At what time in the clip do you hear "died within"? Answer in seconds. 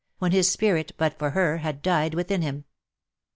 1.83-2.41